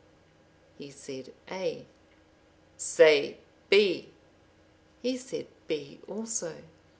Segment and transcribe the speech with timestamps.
[0.79, 1.85] He said A.
[2.75, 3.37] "Say
[3.69, 4.09] B;"
[4.99, 6.55] he said B also.